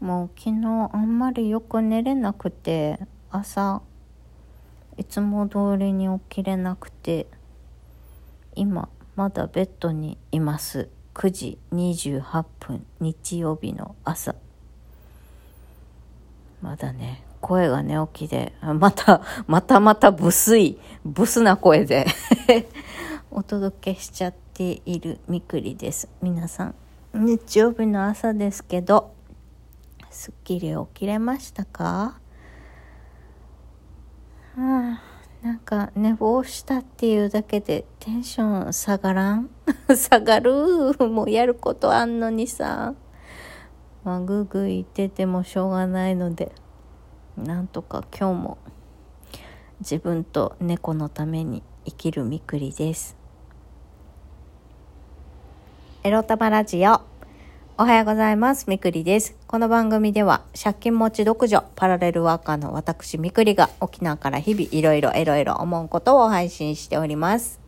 [0.00, 2.98] もう昨日あんまりよく寝れなくて
[3.30, 3.80] 朝
[4.98, 7.26] いつも通りに起きれなくて
[8.54, 10.88] 今まだベッドにいます。
[11.14, 14.34] 9時28分日曜日の朝。
[16.60, 22.06] まだね声が寝起きでまたまたまたブスいブスな声で
[23.30, 26.08] お届けしちゃっているみくりです。
[26.20, 26.74] 皆さん
[27.14, 29.15] 日曜日の朝ですけど。
[30.16, 32.18] すっきり起きれましたか？
[34.56, 35.02] あ
[35.42, 39.50] なんか寝坊したっていうだけでテンション下がらん？
[39.94, 40.96] 下がる？
[41.10, 42.94] もうやることあんのにさ。
[44.04, 46.50] まあぐーぐー言っててもしょうがないので。
[47.36, 48.58] なんとか今日も
[49.80, 53.18] 自分と猫のために生きるみくりです。
[56.02, 57.15] エロタマラジオ。
[57.78, 58.70] おはようございます。
[58.70, 59.36] みくりです。
[59.46, 67.60] この番組では、借金持ち独女、パラレルワーカーの私みくりが沖縄から日々いろいろいろいろ思うことを配信しております。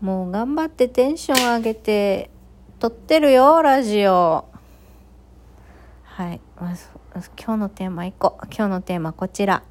[0.00, 2.30] もう頑張ってテンション上げて、
[2.78, 4.44] 撮ってるよ、ラジオ。
[6.04, 6.40] はい。
[6.60, 6.86] まず、
[7.36, 8.38] 今日のテーマ1個。
[8.56, 9.64] 今日のテーマこちら。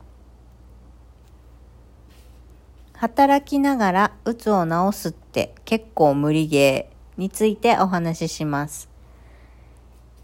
[2.97, 6.96] 働きながら鬱を治すって結構無理ゲー。
[7.17, 8.89] についてお話しします。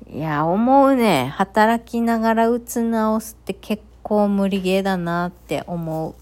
[0.08, 1.34] いや、思うね。
[1.36, 6.16] 働きながら打つ直すって結構無理ゲーだなって思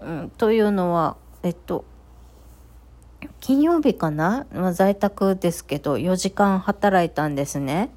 [0.00, 0.04] う。
[0.04, 1.84] うん、というのは、えっと、
[3.40, 7.90] 金曜日かな、まあ、在宅ですけど、4時間働いたんですね。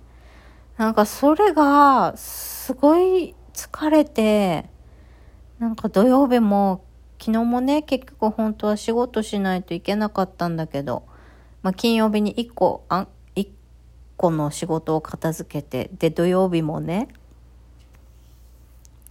[0.77, 4.69] なんかそれが、すごい疲れて、
[5.59, 6.83] なんか土曜日も、
[7.19, 11.03] 昨日もね、結局本当は仕事しないといけなかったんだけど、
[11.63, 13.47] まあ、金曜日に1個、あ1
[14.17, 17.07] 個の仕事を片付けて、で、土曜日もね、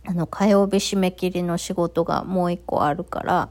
[0.05, 3.49] あの、火曜日締め切りの仕事がもう1個あるから、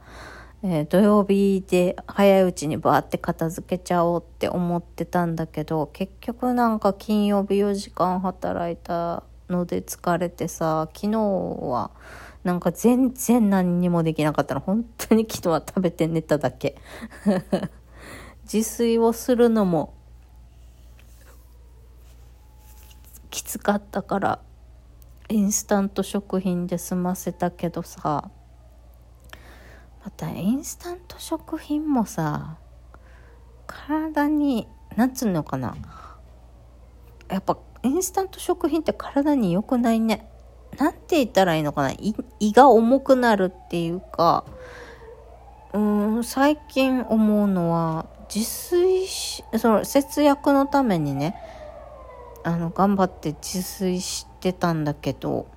[0.63, 11.89] えー、土曜日で早いうちにバーって片付けちゃおうって思ってたんだけど、結局なんか金曜日4時間働いたので疲れてさ、昨日は
[12.43, 14.61] なんか全然何にもできなかったの。
[14.61, 16.75] 本当に昨日は食べて寝ただけ。
[18.43, 19.93] 自炊をするのも
[23.29, 24.39] きつかったから
[25.29, 28.29] インスタント食品で済ませたけどさ
[30.03, 32.57] またインスタント食品もさ
[33.67, 35.77] 体になつうのかな
[37.29, 40.27] やっぱインスタント食品って体に良くないね。
[40.77, 41.91] なんて言ったらいいのかな
[42.39, 44.45] 胃が重くなるっていうか
[45.73, 51.35] うん最近思うのは自炊し、その節約のためにね、
[52.43, 55.47] あの、頑張って自炊してたんだけど、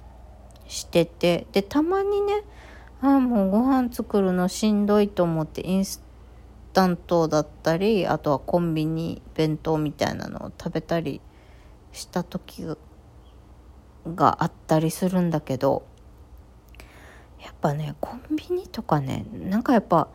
[0.67, 2.43] してて、で、たまにね、
[3.01, 6.03] ああ、もうご飯作るのしんどいと思ってインス
[6.73, 11.21] タントだったり、あとはコンビニ弁当みたいなのを食べたり
[11.93, 12.67] した時
[14.07, 15.87] があったりするんだけど、
[17.41, 20.09] やっぱね、コンビニとかね、なんかやっぱ、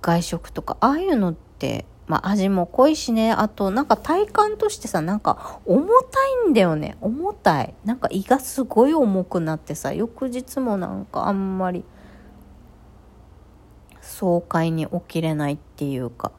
[0.00, 3.32] 外食とかああいうのってまあ味も濃いしね。
[3.32, 6.96] あとなんか体感としてさなんか重たいんだよね。
[7.00, 7.74] 重たい。
[7.84, 11.84] なんか胃がすごい重くなってさ翌日もなんかあんまり
[14.00, 16.32] 爽快に起きれないっていうか。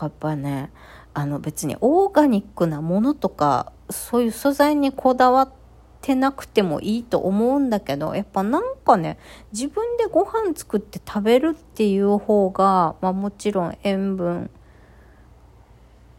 [0.00, 0.70] やっぱね
[1.12, 5.57] あの別にオーガニックなものとかそういう素材にこだわって
[6.00, 9.18] てなくてもいいと思うんだけど、やっぱなんかね、
[9.52, 14.50] 自分でご飯作って食べるっていう方が、まあもちろん塩分、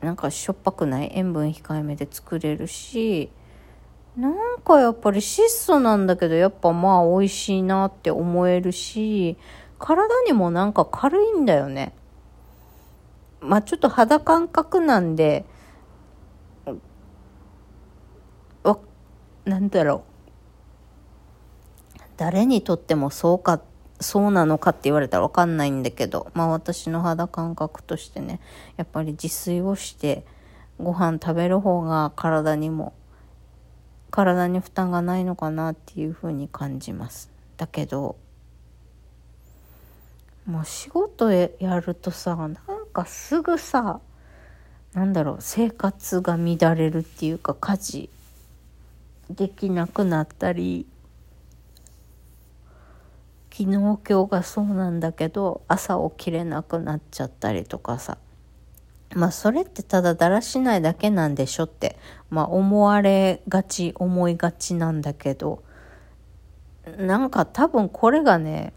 [0.02, 3.32] なんかしょっぱくない塩分控えめで作れるし、
[4.18, 9.38] なんかやっぱり質素なんだけど、やっぱまあ美味しいなって思えるし、
[9.78, 11.94] 体にもなんか軽いんだよね。
[13.40, 15.46] まあちょっと肌感覚なんで、
[19.50, 20.10] なんだろう。
[22.18, 23.62] 誰にとってもそうか
[24.02, 28.40] そうなのかって言われたら分かんないんだけどまあ私の肌感覚としてね
[28.78, 30.26] やっぱり自炊をして
[30.78, 32.94] ご飯食べる方が体にも
[34.12, 37.30] 体に負担がないのかなっていうふうに感じます。
[37.58, 38.18] だけど
[40.46, 41.50] もう仕事や
[41.80, 42.56] るとさなん
[42.92, 44.02] かすぐさ
[44.94, 48.10] なんだろう生活が乱れるっていうか家事
[49.30, 50.86] できなくなったり
[53.52, 58.18] 昨日今日がそうなんだけど朝起きれなくなっちゃったりとかさ。
[59.16, 61.98] まあそれってただだらしないだけなんでしょって
[62.30, 65.64] まあ思われがち思いがちなんだけど。
[66.98, 68.74] なんか多分これがね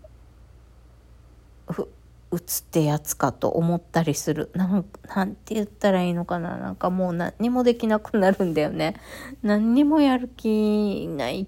[2.32, 4.50] うつってやつかと思ったりする。
[4.54, 4.84] なん
[5.14, 6.56] なんて言ったらいいのかな。
[6.56, 8.96] なんかもう何にもできなくなるんだよね。
[9.44, 11.46] 何にもやる気ない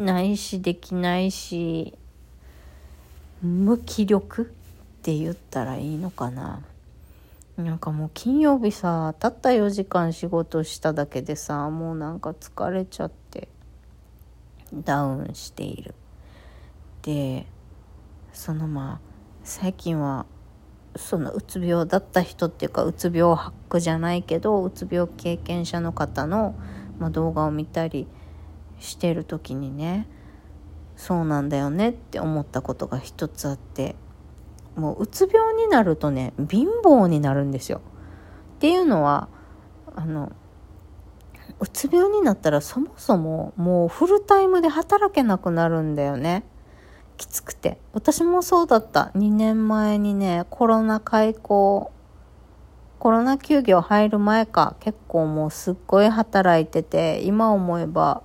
[0.00, 1.96] ないしできないし
[3.40, 4.46] 無気力っ
[5.02, 6.60] て言ったらいいのかな。
[7.56, 13.48] なんかもう金曜日さたった4時間仕事しただけでさもうなんか疲れちゃって
[14.74, 15.94] ダウンしている。
[17.02, 17.46] で
[18.32, 19.09] そのまあ
[19.42, 20.26] 最近は
[20.96, 26.54] そのうつ病だった人っていうかうつ病ハックじゃないけどうつ病経験者の方の、
[26.98, 28.06] まあ、動画を見たり
[28.80, 30.08] してる時にね
[30.96, 33.94] そうなんだよねって思ったことが一つあって
[34.76, 37.80] もううつ病になるとね貧乏になるんですよ。
[38.56, 39.28] っていうのは
[39.96, 40.32] あの
[41.58, 46.44] うつ病になったらそもそももうフルタイムで働けなくなるんだよね。
[47.20, 47.76] きつくて。
[47.92, 49.10] 私もそうだった。
[49.14, 51.92] 2年前にねコロナ開校
[52.98, 54.74] コロナ休業入る前か。
[54.80, 58.22] 結構もうすっごい働いてて今思えば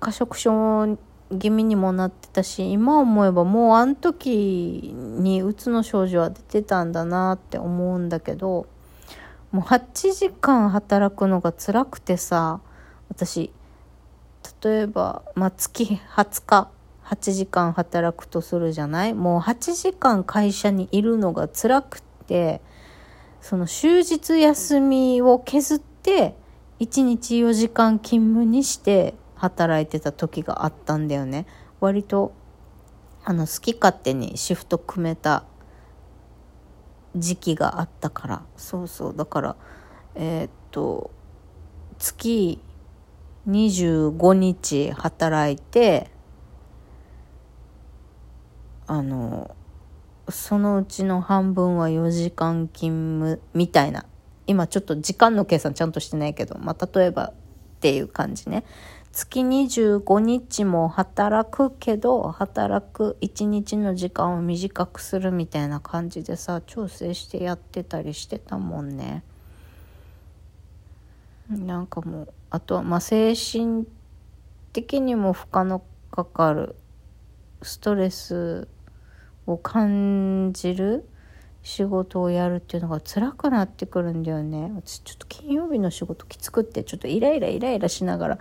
[0.00, 0.96] 過食症
[1.38, 8.66] 気味にもなってたし今思えばもうあの時にうつの症状は出てたんだなって思うんだけど
[9.52, 12.60] もう8時間働くのが辛くてさ
[13.10, 13.52] 私
[14.62, 16.70] 例えば、まあ、月20日
[17.10, 19.14] 8時間働くとするじゃない？
[19.14, 22.60] もう8時間会社にいるのが辛くて
[23.40, 26.36] その終日休みを削って
[26.78, 31.46] 1日4時間勤務にして働いてた時があったんだよね。
[31.80, 32.32] 割と
[33.24, 35.44] あの好き勝手にシフト組めた
[37.16, 38.42] 時期があったから。
[38.56, 39.16] そうそう。
[39.16, 39.56] だから
[40.14, 41.10] えー、っと
[41.98, 42.60] 月
[43.48, 46.09] 25日働いて
[48.90, 49.54] あの
[50.28, 54.04] そのうちの半分は4時間勤務みたいな。
[54.48, 57.32] 今ちょっと時間の計算ちゃんとしてないけど、まあ、例えばっ
[57.78, 58.64] ていう感じね。
[59.12, 69.22] 月25日も働くけど働く1日の時間を短くするみたいな感じでさ調整してやってたりしてたもんね。
[71.48, 73.86] なんかもうあとはまあ精神
[74.72, 76.74] 的にも負荷のかかる
[77.62, 78.66] ストレス
[79.52, 81.08] を感じる
[81.62, 84.72] 仕事をやるっていうのが辛くなってくるんだよね。
[84.74, 88.38] 私ちょっと金曜日の仕事きつくってちょっとイライライライラしながら。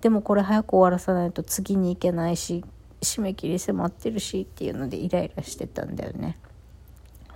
[0.00, 2.64] でもこれ早く終わらさないと次に行けないし
[3.00, 6.38] 締め切り迫ってるしっていうのでイライラしてたんだよね。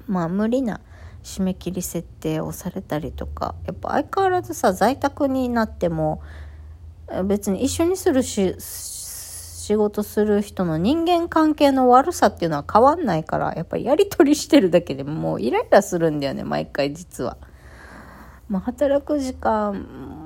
[0.07, 0.81] まあ無理な
[1.23, 6.21] 締め切り設定をされたりとかやっぱ相変わらずさ在宅になっても
[7.25, 8.57] 別に一緒にするし
[9.63, 17.37] 仕事する人の人間関係の悪さっていうのは変わんないから、やっぱりやり取りしてるだけでもうイライラするんだよね、毎回実は。
[18.49, 19.73] まあ、働く時間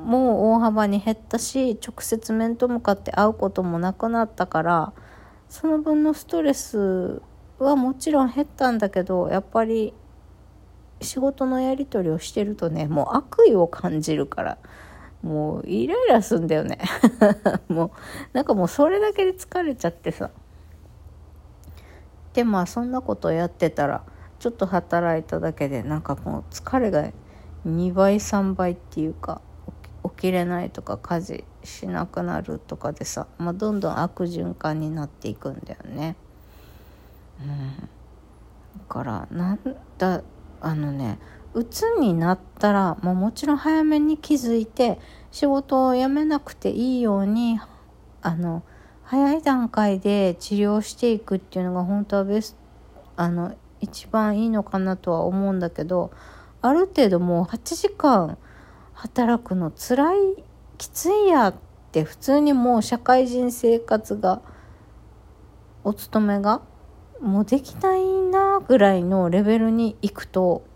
[0.06, 4.94] も大幅に減ったし、直接面と向かって会うこともなくなったから、
[5.50, 7.20] その分のストレス
[7.58, 9.92] はもちろん減ったんだけど、やっぱり
[11.02, 14.58] 仕事のやり取りをしてるとね、もう悪意を感じるから。
[15.26, 16.78] もうイライラすんだよね。
[17.68, 17.90] もう
[18.32, 20.30] なんかもうそれだけで疲れちゃってさ。
[22.32, 24.04] でまあそんなことやってたら
[24.38, 27.10] ちょっと働いただけでなんかもう疲れが
[27.66, 29.40] 2倍3倍っていうか
[30.04, 36.14] 起きれないとか家事しなくなるとかでさ、まあ、どんどん悪循環になっていくんだよね。
[37.40, 39.58] うん、だからなん
[39.98, 40.22] だ
[40.60, 41.18] あのね
[41.56, 47.58] うつになったら、まあ、もちろん早めに気づいて仕事を辞めなくていいように
[48.20, 48.62] あの
[49.04, 52.56] 早い段階で治療していくっていうのが本当はベス
[53.16, 56.10] あの一番いいのかなとは思うんだけど
[56.60, 58.36] ある程度もう8時間
[58.92, 60.44] 働くの辛い
[60.76, 61.54] きついやっ
[61.90, 64.42] て普通にもう社会人生活が
[65.84, 66.60] お勤めが
[67.22, 70.75] もうできないなぐらいのレベルに行くと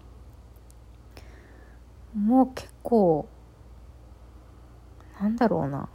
[2.15, 3.29] もう結構
[5.21, 5.89] なんだろうな。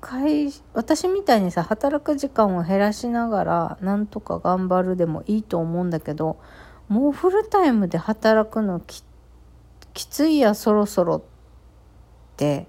[0.00, 6.38] 会私みたいにさ働く時間を減らしながらなんとか頑張るでもいいと思うんだけど
[6.88, 9.02] もうフルタイムで働くのき
[9.94, 11.22] きついやそろそろっ
[12.36, 12.68] て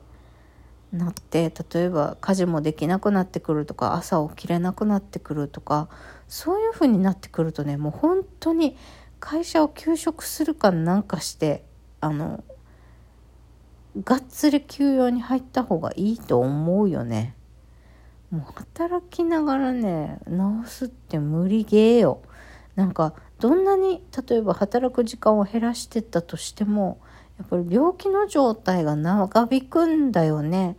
[0.92, 5.90] なって例えば家事もできなくなってくるとか朝起きれなくなってくるとか
[6.28, 8.78] そういう風になってくるとねもう本当に
[9.20, 11.64] 会社を休職するかなんかして
[12.02, 12.44] あの
[14.04, 17.36] がっつり休養に入った方がいいと思うよね。
[18.30, 22.22] もう働きながらね治すって無理ゲーよ。
[22.76, 27.00] なんかどんなに例えば働く時間を減らしてったとしても
[27.40, 30.78] やっぱり病気の状態が長引くんだよね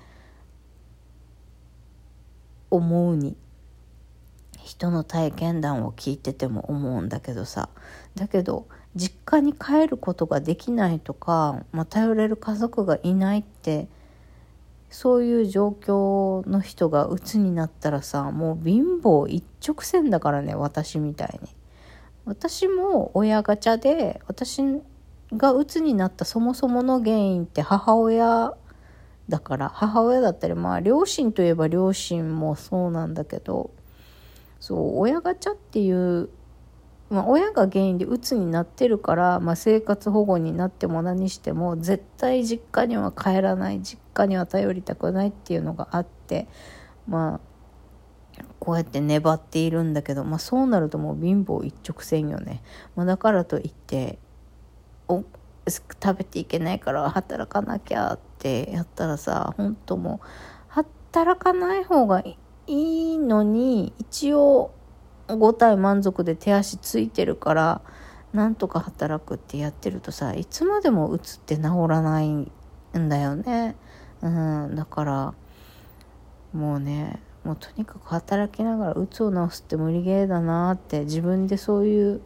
[2.71, 3.37] 思うに。
[4.69, 7.71] 人の体験談を聞いてても思うんだけどさ
[8.19, 13.87] だけど実家に帰ることができないとか、まあ、頼れる家族がいないって
[14.91, 21.49] そういう状況の人が鬱になったらさもう貧乏一直線だからね私みたいに。
[22.25, 24.63] 私も親ガチャで私
[25.33, 28.55] が鬱になったそもそもの原因って母親
[29.31, 33.71] だから母親だったりまあ両親といえば両親もそうなんだけど
[34.61, 36.29] そう親ガチャっていう、
[37.11, 46.47] まあ、親が原因で鬱になってるから、まあ、生活保護になっても何しても絶対実家には帰らない実家には頼りたくないっていうのがあって
[47.07, 47.41] まあ
[48.61, 52.63] こうやって粘っているんだけど、まあ、そうなるともう貧乏一直線よね、
[52.95, 54.19] まあ、だからといって
[55.09, 55.25] お
[55.69, 60.27] 食べていけないから働かなきゃってやったらさ本当もう
[60.69, 64.73] 働かない方がいいいいのに一応
[65.29, 67.81] 5体満足で手足ついてるから
[68.33, 72.51] なんとか働くってやってるとさいつまでもうつって治らないん
[72.93, 73.77] だよね。
[74.21, 75.35] うん、だから
[76.53, 82.21] もうねもうとにかく働きながらうつを治すって無理ゲーだなって自分でそういう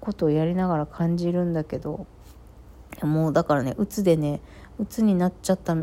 [0.00, 2.06] ことをやりながら感じるんだけど
[3.02, 4.40] もうだからねうつでね
[4.78, 5.76] うつになっちゃった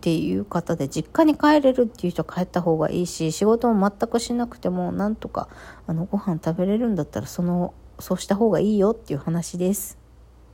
[0.00, 5.50] っていう方で実家に帰れるっていう人は帰った方がいいし仕事も全くしなくてもなんとか
[5.86, 9.99] あのご飯食べれるんだったらそのそうした方がいいよっていう話です。